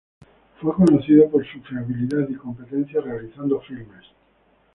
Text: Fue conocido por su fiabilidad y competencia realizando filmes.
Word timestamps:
Fue 0.59 0.73
conocido 0.73 1.29
por 1.29 1.45
su 1.45 1.61
fiabilidad 1.61 2.27
y 2.27 2.33
competencia 2.33 2.99
realizando 3.01 3.61
filmes. 3.61 4.03